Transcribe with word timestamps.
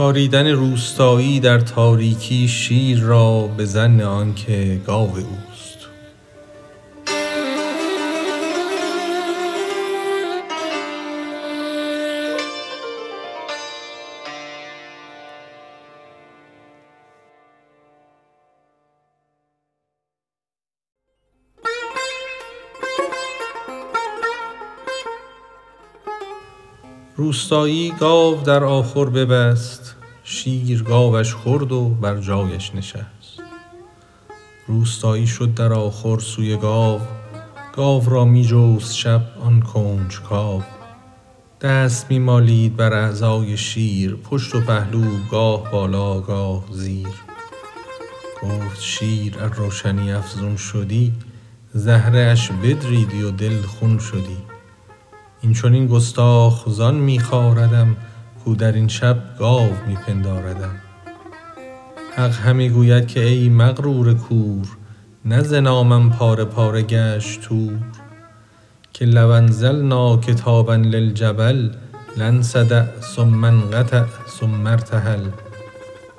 خاریدن 0.00 0.46
روستایی 0.46 1.40
در 1.40 1.60
تاریکی 1.60 2.48
شیر 2.48 3.00
را 3.00 3.46
به 3.46 3.64
ظن 3.64 4.00
آنکه 4.00 4.80
گاو 4.86 5.10
اوست. 5.16 5.79
روستایی 27.20 27.90
گاو 28.00 28.42
در 28.42 28.64
آخور 28.64 29.10
ببست 29.10 29.96
شیر 30.24 30.82
گاوش 30.82 31.34
خورد 31.34 31.72
و 31.72 31.88
بر 31.88 32.20
جایش 32.20 32.74
نشست. 32.74 33.42
روستایی 34.66 35.26
شد 35.26 35.54
در 35.54 35.72
آخور 35.72 36.20
سوی 36.20 36.56
گاو 36.56 37.00
گاو 37.76 38.10
را 38.10 38.24
می 38.24 38.44
جست 38.44 38.94
شب 38.94 39.22
آن 39.40 39.62
کنجکاو 39.62 40.62
دست 41.60 42.10
می 42.10 42.18
مالید 42.18 42.76
بر 42.76 42.92
اعضای 42.92 43.56
شیر 43.56 44.14
پشت 44.14 44.54
و 44.54 44.60
پهلو 44.60 45.04
گاه 45.30 45.70
بالا 45.70 46.20
گاه 46.20 46.64
زیر. 46.72 47.08
گفت 48.42 48.80
شیر 48.80 49.38
ار 49.40 49.54
روشنی 49.54 50.12
افزون 50.12 50.56
شدی 50.56 51.12
زهره 51.74 52.20
اش 52.20 52.50
بدریدی 52.50 53.22
و 53.22 53.30
دل 53.30 53.62
خون 53.62 53.98
شدی. 53.98 54.49
این 55.42 55.52
چنین 55.52 55.86
گستاخ 55.86 56.68
زان 56.68 56.94
می 56.94 57.20
خاردم 57.20 57.96
کاو 58.44 58.56
در 58.56 58.72
این 58.72 58.88
شب 58.88 59.16
گاو 59.38 59.70
می 59.88 59.94
پنداردم. 59.94 60.74
حق 62.16 62.34
همی 62.34 62.70
گوید 62.70 63.08
که 63.08 63.24
ای 63.24 63.48
مغرور 63.48 64.14
کور 64.14 64.66
نه 65.24 65.42
ز 65.42 65.54
نامم 65.54 66.10
پاره 66.10 66.44
پاره 66.44 66.82
گشت 66.82 67.40
طور 67.40 67.78
که 68.92 69.04
لو 69.04 69.28
انزلنا 69.28 70.16
کتابا 70.16 70.74
للجبل 70.74 71.70
لانصدع 72.16 72.84
ثم 73.00 73.44
انقطع 73.44 74.04
ثم 74.40 74.66
ارتحل. 74.66 75.26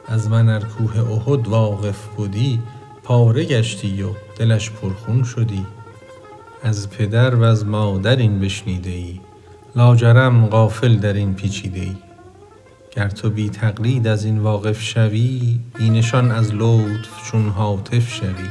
از 0.08 0.30
من 0.30 0.49
ار 0.49 0.64
کوه 0.64 1.11
احد 1.11 1.47
واقف 1.47 2.08
بدی 2.19 2.59
پاره 3.03 3.45
گشتی 3.45 4.03
و 4.03 4.09
دلش 4.38 4.72
پرخون 4.72 5.23
شدی. 5.23 5.66
از 6.64 6.90
پدر 6.90 7.36
وز 7.36 7.66
مادر 7.66 8.16
این 8.16 8.40
بشنیده 8.40 8.90
ای 8.90 9.20
لاجرم 9.76 10.48
غافل 10.48 10.95
در 10.95 11.14
این 11.14 11.34
پیچیده 11.34 11.80
ای 11.80 11.95
گر 12.92 13.09
تو 13.09 13.30
بی 13.30 13.50
تقلید 13.50 14.08
از 14.08 14.26
این 14.26 14.40
واقف 14.40 14.82
شوی 14.82 15.59
بی 15.78 15.89
نشان 15.89 16.32
از 16.32 16.54
لطف 16.54 17.32
چون 17.32 17.50
هاتف 17.50 18.09
شوی. 18.14 18.50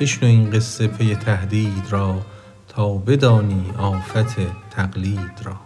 بشنو 0.00 0.28
این 0.28 0.50
قصه 0.50 0.86
پی 0.86 1.14
تهدید 1.14 1.86
را 1.90 2.22
تا 2.68 2.94
بدانی 2.94 3.64
آفت 3.78 4.36
تقلید 4.70 5.40
را. 5.44 5.56